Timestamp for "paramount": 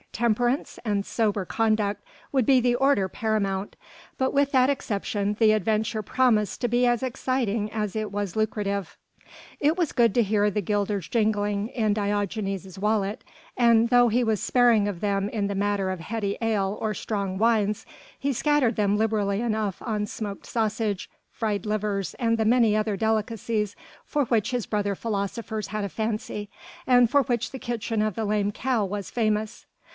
3.07-3.75